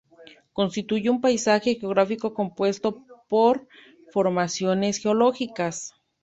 [0.53, 3.67] Constituye un paisaje geográfico compuesto por
[4.11, 5.93] formaciones geológicas.